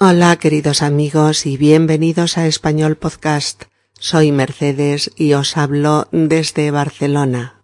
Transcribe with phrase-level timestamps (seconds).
[0.00, 3.66] Hola queridos amigos y bienvenidos a Español Podcast.
[3.92, 7.62] Soy Mercedes y os hablo desde Barcelona.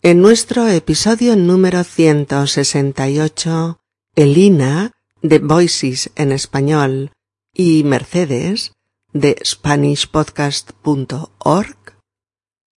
[0.00, 3.76] En nuestro episodio número 168,
[4.14, 7.10] Elina, de Voices en español,
[7.52, 8.72] y Mercedes,
[9.12, 11.76] de SpanishPodcast.org,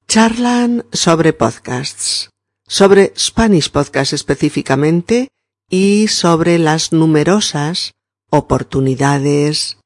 [0.08, 2.30] charlan sobre podcasts,
[2.66, 5.28] sobre Spanish Podcast específicamente
[5.70, 7.92] y sobre las numerosas
[8.30, 9.78] oportunidades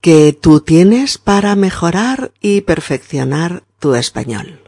[0.00, 4.62] que tú tienes para mejorar y perfeccionar tu español.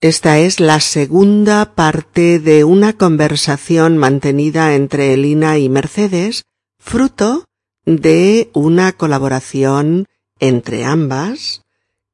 [0.00, 6.44] Esta es la segunda parte de una conversación mantenida entre Elina y Mercedes,
[6.78, 7.44] fruto
[7.84, 10.06] de una colaboración
[10.38, 11.62] entre ambas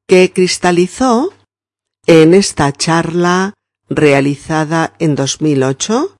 [0.05, 1.31] que cristalizó
[2.07, 3.53] en esta charla
[3.89, 6.15] realizada en 2008,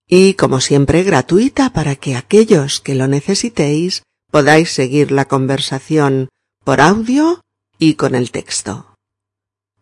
[0.08, 6.30] y como siempre gratuita para que aquellos que lo necesitéis podáis seguir la conversación
[6.64, 7.42] por audio
[7.78, 8.89] y con el texto.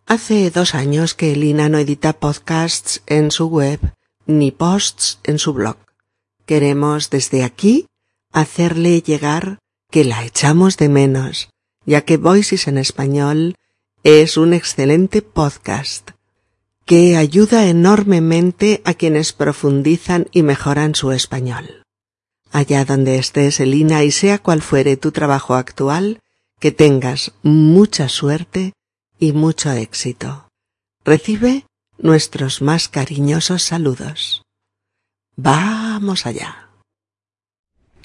[0.09, 3.81] Hace dos años que Elina no edita podcasts en su web
[4.25, 5.75] ni posts en su blog.
[6.45, 7.87] Queremos desde aquí
[8.31, 9.59] hacerle llegar
[9.91, 11.49] que la echamos de menos,
[11.85, 13.55] ya que Voices en español
[14.03, 16.11] es un excelente podcast
[16.85, 21.83] que ayuda enormemente a quienes profundizan y mejoran su español.
[22.53, 26.21] Allá donde estés, Elina, y sea cual fuere tu trabajo actual,
[26.61, 28.71] que tengas mucha suerte
[29.19, 30.47] y mucho éxito.
[31.03, 31.65] Recibe
[31.97, 34.43] nuestros más cariñosos saludos.
[35.35, 36.69] Vamos allá.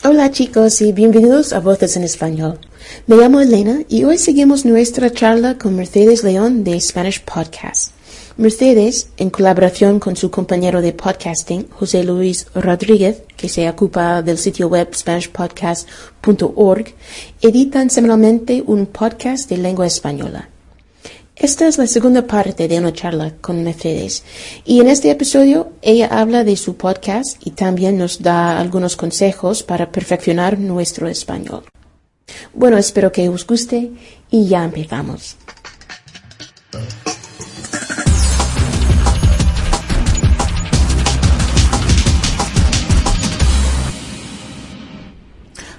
[0.04, 2.58] Hola chicos y bienvenidos a Voces en Español.
[3.06, 7.92] Me llamo Elena y hoy seguimos nuestra charla con Mercedes León de Spanish Podcast.
[8.36, 14.38] Mercedes, en colaboración con su compañero de podcasting, José Luis Rodríguez, que se ocupa del
[14.38, 16.94] sitio web SpanishPodcast.org,
[17.40, 20.48] editan semanalmente un podcast de lengua española.
[21.42, 24.22] Esta es la segunda parte de una charla con Mercedes
[24.64, 29.64] y en este episodio ella habla de su podcast y también nos da algunos consejos
[29.64, 31.64] para perfeccionar nuestro español.
[32.54, 33.90] Bueno, espero que os guste
[34.30, 35.36] y ya empezamos.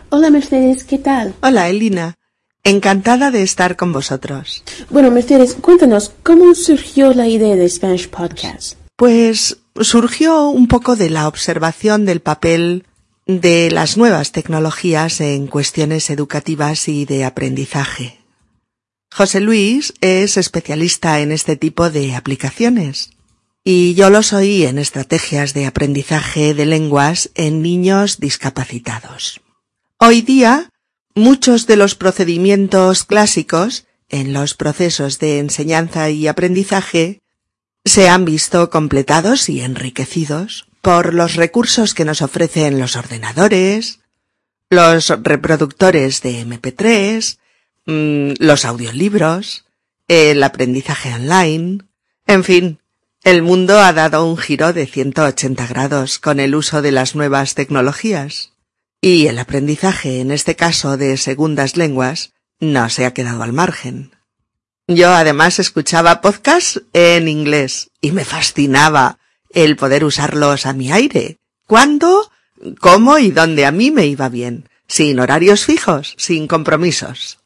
[0.10, 1.34] Hola Mercedes, ¿qué tal?
[1.42, 2.16] Hola Elina.
[2.66, 4.64] Encantada de estar con vosotros.
[4.90, 8.78] Bueno, Mercedes, cuéntanos, ¿cómo surgió la idea de Spanish Podcast?
[8.96, 12.86] Pues surgió un poco de la observación del papel
[13.26, 18.20] de las nuevas tecnologías en cuestiones educativas y de aprendizaje.
[19.14, 23.10] José Luis es especialista en este tipo de aplicaciones
[23.66, 29.42] y yo lo soy en estrategias de aprendizaje de lenguas en niños discapacitados.
[30.00, 30.70] Hoy día
[31.16, 37.22] Muchos de los procedimientos clásicos en los procesos de enseñanza y aprendizaje
[37.86, 44.00] se han visto completados y enriquecidos por los recursos que nos ofrecen los ordenadores,
[44.70, 47.38] los reproductores de MP3,
[47.86, 49.66] mm, los audiolibros,
[50.08, 51.80] el aprendizaje online,
[52.26, 52.80] en fin,
[53.24, 57.56] el mundo ha dado un giro de 180 grados con el uso de las nuevas
[57.56, 58.53] tecnologías.
[59.06, 62.32] Y el aprendizaje, en este caso de segundas lenguas,
[62.62, 64.16] no se ha quedado al margen.
[64.88, 69.20] Yo además escuchaba podcasts en inglés y me fascinaba
[69.50, 71.38] el poder usarlos a mi aire.
[71.68, 72.32] ¿Cuándo?
[72.80, 74.70] ¿Cómo y dónde a mí me iba bien?
[74.88, 77.40] Sin horarios fijos, sin compromisos.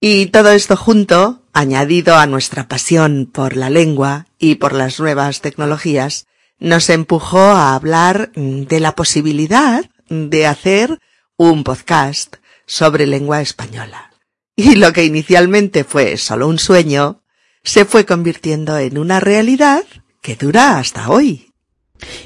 [0.00, 5.42] Y todo esto junto, añadido a nuestra pasión por la lengua y por las nuevas
[5.42, 6.26] tecnologías,
[6.58, 10.98] nos empujó a hablar de la posibilidad de hacer
[11.36, 12.36] un podcast
[12.66, 14.12] sobre lengua española.
[14.56, 17.22] Y lo que inicialmente fue solo un sueño,
[17.64, 19.84] se fue convirtiendo en una realidad
[20.20, 21.52] que dura hasta hoy.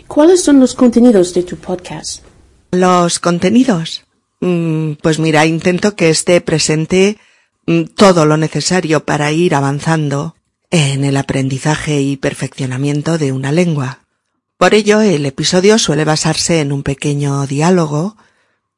[0.09, 2.25] ¿Cuáles son los contenidos de tu podcast?
[2.73, 4.05] Los contenidos.
[4.41, 7.19] Mm, pues mira, intento que esté presente
[7.67, 10.35] mm, todo lo necesario para ir avanzando
[10.71, 14.04] en el aprendizaje y perfeccionamiento de una lengua.
[14.65, 18.17] Por ello, el episodio suele basarse en un pequeño diálogo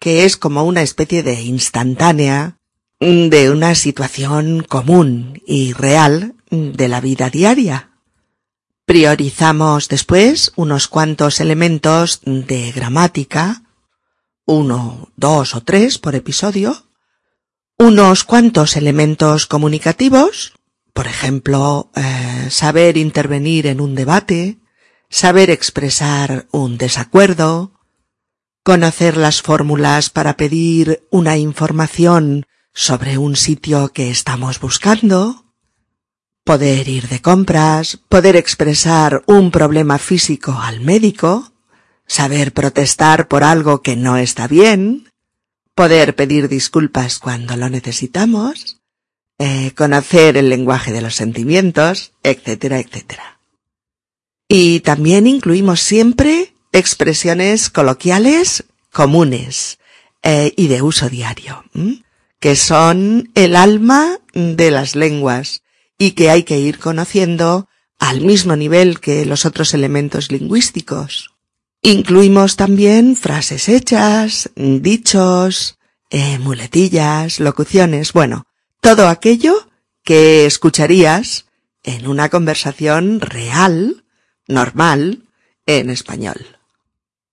[0.00, 2.58] que es como una especie de instantánea
[2.98, 7.90] de una situación común y real de la vida diaria.
[8.84, 13.62] Priorizamos después unos cuantos elementos de gramática,
[14.44, 16.82] uno, dos o tres por episodio,
[17.78, 20.52] unos cuantos elementos comunicativos,
[20.92, 24.58] por ejemplo, eh, saber intervenir en un debate,
[25.08, 27.72] saber expresar un desacuerdo,
[28.62, 35.46] conocer las fórmulas para pedir una información sobre un sitio que estamos buscando,
[36.44, 41.52] poder ir de compras, poder expresar un problema físico al médico,
[42.06, 45.08] saber protestar por algo que no está bien,
[45.74, 48.80] poder pedir disculpas cuando lo necesitamos,
[49.38, 53.35] eh, conocer el lenguaje de los sentimientos, etcétera, etcétera.
[54.48, 59.78] Y también incluimos siempre expresiones coloquiales comunes
[60.22, 61.64] eh, y de uso diario,
[62.40, 65.62] que son el alma de las lenguas
[65.98, 71.30] y que hay que ir conociendo al mismo nivel que los otros elementos lingüísticos.
[71.82, 75.78] Incluimos también frases hechas, dichos,
[76.10, 78.46] eh, muletillas, locuciones, bueno,
[78.80, 79.68] todo aquello
[80.02, 81.46] que escucharías
[81.82, 84.04] en una conversación real,
[84.48, 85.22] normal,
[85.66, 86.56] en español.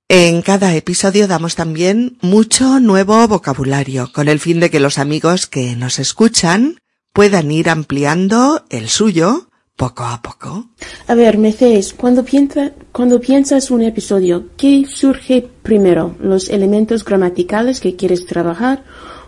[0.10, 5.48] En cada episodio damos también mucho nuevo vocabulario, con el fin de que los amigos
[5.48, 6.78] que nos escuchan
[7.14, 10.70] puedan ir ampliando el suyo poco a poco.
[11.08, 16.16] A ver, Mercedes, cuando, piensa, cuando piensas un episodio, ¿qué surge primero?
[16.20, 18.84] ¿Los elementos gramaticales que quieres trabajar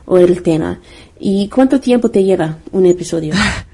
[0.06, 0.82] o el tema?
[1.20, 3.34] ¿Y cuánto tiempo te lleva un episodio?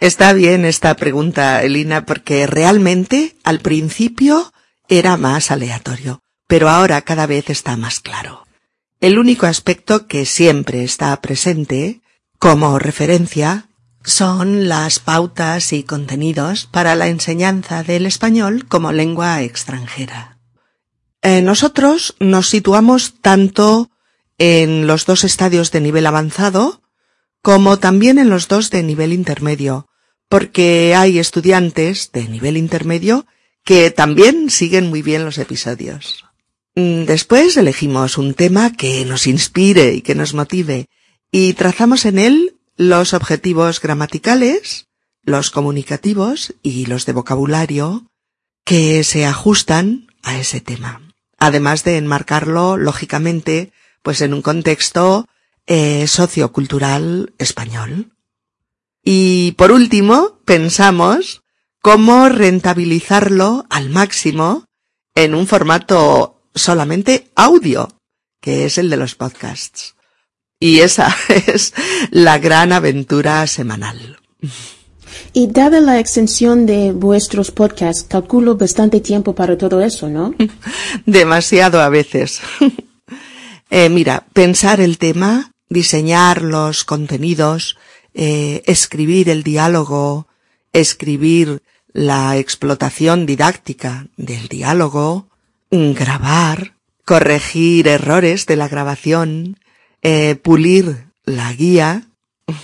[0.00, 4.50] Está bien esta pregunta, Elina, porque realmente al principio
[4.88, 8.46] era más aleatorio, pero ahora cada vez está más claro.
[9.00, 12.00] El único aspecto que siempre está presente
[12.38, 13.68] como referencia
[14.02, 20.38] son las pautas y contenidos para la enseñanza del español como lengua extranjera.
[21.20, 23.90] Eh, nosotros nos situamos tanto
[24.38, 26.80] en los dos estadios de nivel avanzado
[27.42, 29.86] como también en los dos de nivel intermedio,
[30.30, 33.26] porque hay estudiantes de nivel intermedio
[33.64, 36.24] que también siguen muy bien los episodios.
[36.76, 40.86] Mm, después elegimos un tema que nos inspire y que nos motive
[41.32, 44.86] y trazamos en él los objetivos gramaticales,
[45.24, 48.06] los comunicativos y los de vocabulario
[48.64, 51.02] que se ajustan a ese tema,
[51.38, 53.72] además de enmarcarlo lógicamente
[54.02, 55.26] pues en un contexto
[55.66, 58.12] eh, sociocultural español.
[59.02, 61.42] Y por último, pensamos
[61.80, 64.64] cómo rentabilizarlo al máximo
[65.14, 67.88] en un formato solamente audio,
[68.40, 69.94] que es el de los podcasts.
[70.58, 71.14] Y esa
[71.46, 71.72] es
[72.10, 74.18] la gran aventura semanal.
[75.32, 80.34] Y dada la extensión de vuestros podcasts, calculo bastante tiempo para todo eso, ¿no?
[81.06, 82.40] Demasiado a veces.
[83.70, 87.76] eh, mira, pensar el tema, diseñar los contenidos,
[88.14, 90.26] eh, escribir el diálogo,
[90.72, 91.62] escribir
[91.92, 95.28] la explotación didáctica del diálogo,
[95.70, 96.74] grabar,
[97.04, 99.58] corregir errores de la grabación,
[100.02, 102.08] eh, pulir la guía,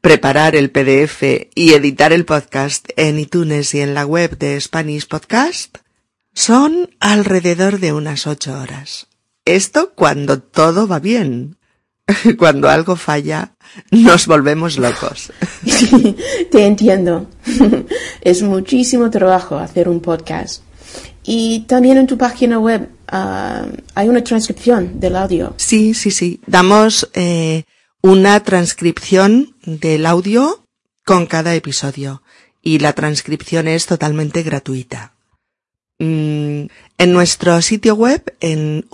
[0.00, 1.22] preparar el PDF
[1.54, 5.78] y editar el podcast en iTunes y en la web de Spanish Podcast
[6.32, 9.08] son alrededor de unas ocho horas.
[9.46, 11.56] Esto cuando todo va bien.
[12.38, 13.54] Cuando algo falla,
[13.90, 15.32] nos volvemos locos.
[16.50, 17.28] te entiendo.
[18.20, 20.62] Es muchísimo trabajo hacer un podcast.
[21.24, 25.54] Y también en tu página web uh, hay una transcripción del audio.
[25.56, 26.40] Sí, sí, sí.
[26.46, 27.64] Damos eh,
[28.02, 30.64] una transcripción del audio
[31.04, 32.22] con cada episodio.
[32.62, 35.14] Y la transcripción es totalmente gratuita.
[35.98, 36.66] Mm,
[36.98, 38.86] en nuestro sitio web, en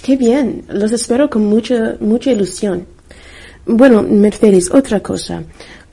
[0.02, 2.86] Qué bien, los espero con mucha, mucha ilusión.
[3.66, 5.44] Bueno, Mercedes, otra cosa.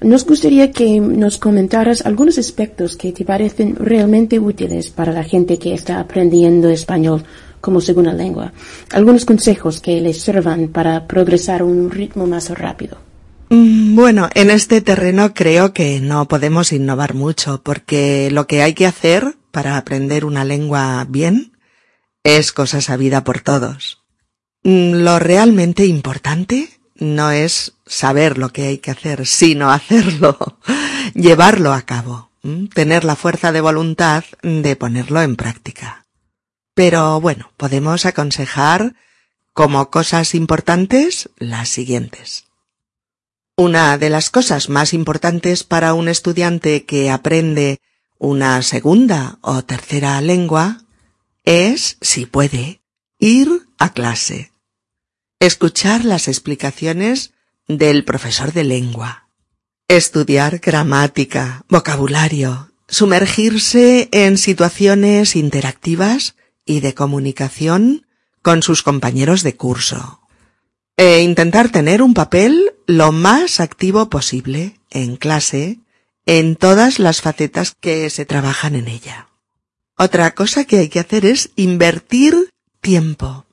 [0.01, 5.59] Nos gustaría que nos comentaras algunos aspectos que te parecen realmente útiles para la gente
[5.59, 7.23] que está aprendiendo español
[7.61, 8.53] como segunda lengua.
[8.91, 12.97] Algunos consejos que les sirvan para progresar a un ritmo más rápido.
[13.49, 18.73] Mm, bueno, en este terreno creo que no podemos innovar mucho porque lo que hay
[18.73, 21.53] que hacer para aprender una lengua bien
[22.23, 24.03] es cosa sabida por todos.
[24.63, 30.37] Mm, lo realmente importante no es saber lo que hay que hacer, sino hacerlo,
[31.15, 32.29] llevarlo a cabo,
[32.73, 36.05] tener la fuerza de voluntad de ponerlo en práctica.
[36.79, 38.95] Pero bueno, podemos aconsejar
[39.51, 42.45] como cosas importantes las siguientes.
[43.57, 47.81] Una de las cosas más importantes para un estudiante que aprende
[48.17, 50.85] una segunda o tercera lengua
[51.43, 52.79] es, si puede,
[53.17, 54.53] ir a clase.
[55.41, 57.33] Escuchar las explicaciones
[57.67, 59.27] del profesor de lengua,
[59.89, 68.05] estudiar gramática, vocabulario, sumergirse en situaciones interactivas y de comunicación
[68.41, 70.21] con sus compañeros de curso,
[70.97, 75.79] e intentar tener un papel lo más activo posible en clase
[76.25, 79.29] en todas las facetas que se trabajan en ella.
[79.97, 82.49] Otra cosa que hay que hacer es invertir
[82.81, 83.45] tiempo.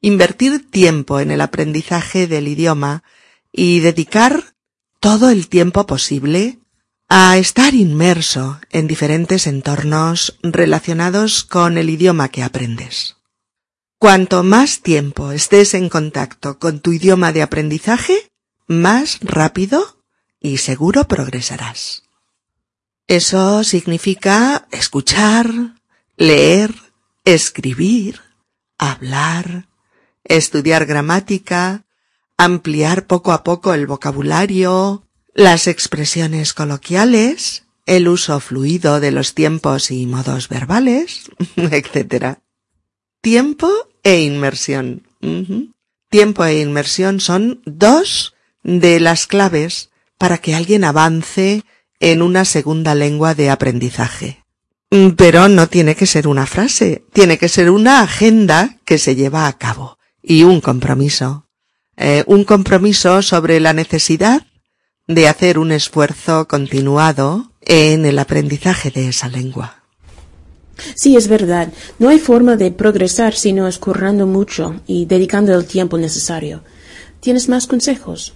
[0.00, 3.02] Invertir tiempo en el aprendizaje del idioma
[3.52, 4.54] y dedicar
[5.00, 6.58] todo el tiempo posible
[7.14, 13.18] a estar inmerso en diferentes entornos relacionados con el idioma que aprendes.
[13.98, 18.32] Cuanto más tiempo estés en contacto con tu idioma de aprendizaje,
[18.66, 19.98] más rápido
[20.40, 22.04] y seguro progresarás.
[23.08, 25.50] Eso significa escuchar,
[26.16, 26.74] leer,
[27.26, 28.22] escribir,
[28.78, 29.68] hablar,
[30.24, 31.84] estudiar gramática,
[32.38, 35.04] ampliar poco a poco el vocabulario,
[35.34, 42.38] las expresiones coloquiales, el uso fluido de los tiempos y modos verbales, etc.
[43.20, 43.70] Tiempo
[44.02, 45.06] e inmersión.
[46.10, 51.64] Tiempo e inmersión son dos de las claves para que alguien avance
[52.00, 54.44] en una segunda lengua de aprendizaje.
[55.16, 59.46] Pero no tiene que ser una frase, tiene que ser una agenda que se lleva
[59.46, 61.46] a cabo y un compromiso.
[61.96, 64.46] Eh, un compromiso sobre la necesidad
[65.06, 69.82] de hacer un esfuerzo continuado en el aprendizaje de esa lengua.
[70.94, 71.72] Sí, es verdad.
[71.98, 76.62] No hay forma de progresar sino escurrando mucho y dedicando el tiempo necesario.
[77.20, 78.34] ¿Tienes más consejos?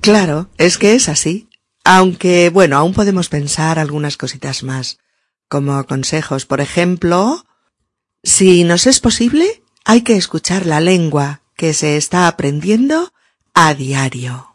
[0.00, 1.48] Claro, es que es así.
[1.84, 4.98] Aunque, bueno, aún podemos pensar algunas cositas más.
[5.48, 7.44] Como consejos, por ejemplo,
[8.22, 13.12] si nos es posible, hay que escuchar la lengua que se está aprendiendo
[13.52, 14.51] a diario.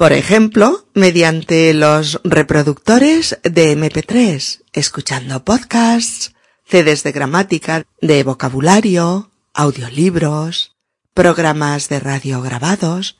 [0.00, 6.32] Por ejemplo, mediante los reproductores de MP3, escuchando podcasts,
[6.64, 10.74] CDs de gramática, de vocabulario, audiolibros,
[11.12, 13.18] programas de radio grabados,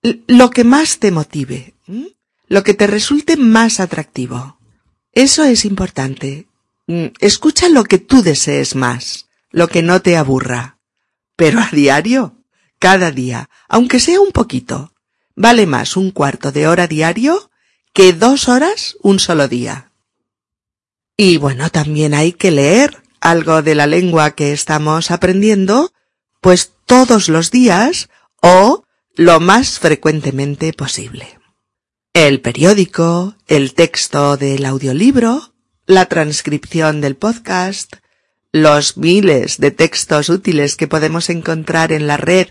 [0.00, 1.74] lo que más te motive,
[2.48, 4.56] lo que te resulte más atractivo.
[5.12, 6.46] Eso es importante.
[6.86, 10.78] Mm, escucha lo que tú desees más, lo que no te aburra
[11.36, 12.38] pero a diario,
[12.78, 14.93] cada día, aunque sea un poquito.
[15.36, 17.50] Vale más un cuarto de hora diario
[17.92, 19.90] que dos horas un solo día.
[21.16, 25.92] Y bueno, también hay que leer algo de la lengua que estamos aprendiendo,
[26.40, 28.08] pues todos los días
[28.42, 31.38] o lo más frecuentemente posible.
[32.12, 35.54] El periódico, el texto del audiolibro,
[35.86, 37.94] la transcripción del podcast,
[38.52, 42.48] los miles de textos útiles que podemos encontrar en la red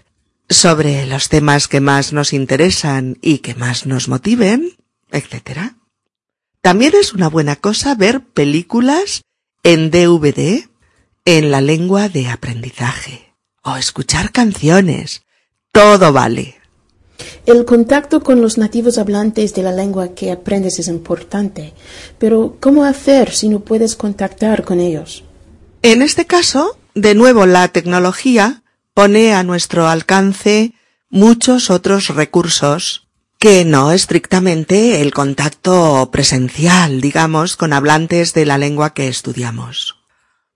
[0.50, 4.76] sobre los temas que más nos interesan y que más nos motiven,
[5.12, 5.74] etc.
[6.62, 9.24] También es una buena cosa ver películas
[9.64, 10.68] en DVD
[11.26, 13.34] en la lengua de aprendizaje
[13.64, 15.24] o escuchar canciones.
[15.72, 16.56] Todo vale.
[17.46, 21.74] El contacto con los nativos hablantes de la lengua que aprendes es importante,
[22.18, 25.24] pero ¿cómo hacer si no puedes contactar con ellos?
[25.82, 28.63] En este caso, de nuevo la tecnología
[28.94, 30.74] pone a nuestro alcance
[31.10, 33.08] muchos otros recursos
[33.40, 39.98] que no estrictamente el contacto presencial, digamos, con hablantes de la lengua que estudiamos.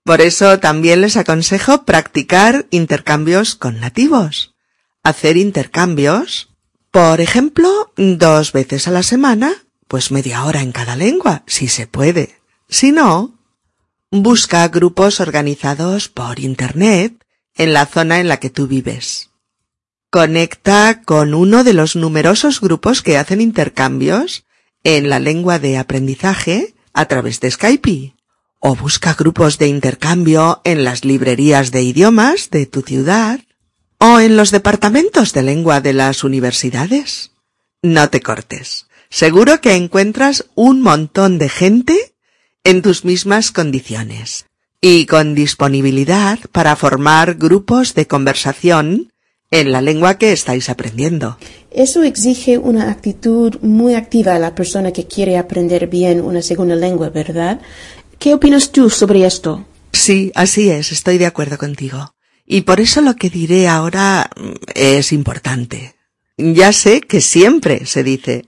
[0.04, 4.54] Por eso también les aconsejo practicar intercambios con nativos.
[5.02, 6.48] Hacer intercambios,
[6.90, 9.52] por ejemplo, dos veces a la semana,
[9.86, 12.40] pues media hora en cada lengua, si se puede.
[12.70, 13.38] Si no,
[14.10, 17.22] busca grupos organizados por Internet
[17.58, 19.30] en la zona en la que tú vives.
[20.10, 24.46] Conecta con uno de los numerosos grupos que hacen intercambios
[24.84, 28.14] en la lengua de aprendizaje a través de Skype.
[28.60, 33.40] O busca grupos de intercambio en las librerías de idiomas de tu ciudad
[33.98, 37.32] o en los departamentos de lengua de las universidades.
[37.82, 38.86] No te cortes.
[39.10, 42.14] Seguro que encuentras un montón de gente
[42.64, 44.47] en tus mismas condiciones
[44.80, 49.12] y con disponibilidad para formar grupos de conversación
[49.50, 51.38] en la lengua que estáis aprendiendo.
[51.70, 56.76] Eso exige una actitud muy activa a la persona que quiere aprender bien una segunda
[56.76, 57.60] lengua, ¿verdad?
[58.18, 59.66] ¿Qué opinas tú sobre esto?
[59.92, 62.14] Sí, así es, estoy de acuerdo contigo.
[62.44, 65.94] Y por eso lo que diré ahora mm, es importante.
[66.36, 68.46] Ya sé que siempre se dice,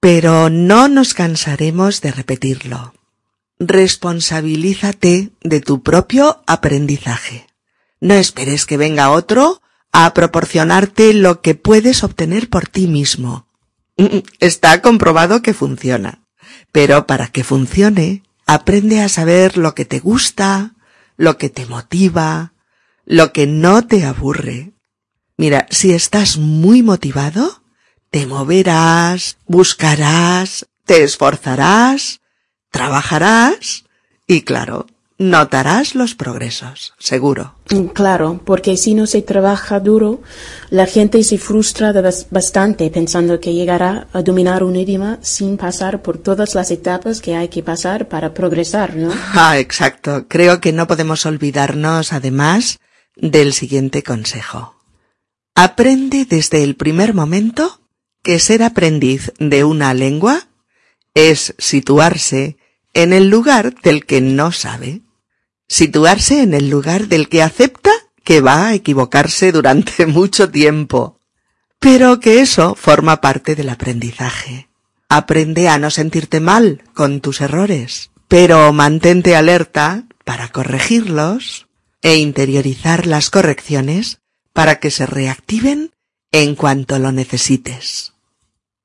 [0.00, 2.94] pero no nos cansaremos de repetirlo.
[3.60, 7.46] Responsabilízate de tu propio aprendizaje.
[8.00, 9.60] No esperes que venga otro
[9.92, 13.46] a proporcionarte lo que puedes obtener por ti mismo.
[14.40, 16.22] Está comprobado que funciona.
[16.72, 20.74] Pero para que funcione, aprende a saber lo que te gusta,
[21.18, 22.54] lo que te motiva,
[23.04, 24.72] lo que no te aburre.
[25.36, 27.62] Mira, si estás muy motivado,
[28.10, 32.19] te moverás, buscarás, te esforzarás,
[32.70, 33.84] trabajarás
[34.26, 34.86] y claro,
[35.20, 37.54] notarás los progresos, seguro.
[37.70, 40.22] Mm, claro, porque si no se trabaja duro,
[40.70, 41.92] la gente se frustra
[42.30, 47.36] bastante pensando que llegará a dominar un idioma sin pasar por todas las etapas que
[47.36, 49.12] hay que pasar para progresar, ¿no?
[49.34, 50.26] Ah, exacto.
[50.26, 52.78] Creo que no podemos olvidarnos, además,
[53.14, 54.74] del siguiente consejo.
[55.54, 57.80] Aprende desde el primer momento
[58.22, 60.48] que ser aprendiz de una lengua
[61.14, 62.56] es situarse
[62.94, 65.02] en el lugar del que no sabe
[65.70, 67.92] situarse en el lugar del que acepta
[68.24, 71.18] que va a equivocarse durante mucho tiempo,
[71.78, 74.68] pero que eso forma parte del aprendizaje.
[75.08, 81.68] Aprende a no sentirte mal con tus errores, pero mantente alerta para corregirlos
[82.02, 84.18] e interiorizar las correcciones
[84.52, 85.92] para que se reactiven
[86.32, 88.12] en cuanto lo necesites.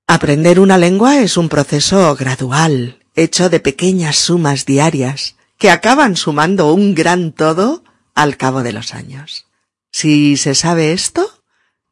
[0.08, 6.74] Aprender una lengua es un proceso gradual, hecho de pequeñas sumas diarias, que acaban sumando
[6.74, 9.46] un gran todo al cabo de los años.
[9.92, 11.30] Si se sabe esto,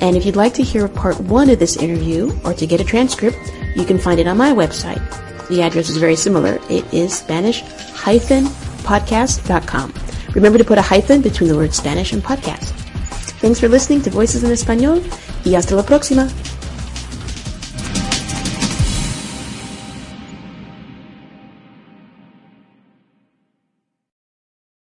[0.02, 2.84] And if you'd like to hear part one of this interview or to get a
[2.84, 3.38] transcript,
[3.76, 5.00] you can find it on my website.
[5.48, 6.60] The address is very similar.
[6.70, 9.94] It is Spanish-podcast.com.
[10.34, 12.70] Remember to put a hyphen between the word Spanish and podcast.
[13.42, 15.02] Thanks for listening to Voices in Espanol
[15.46, 16.30] y hasta la próxima.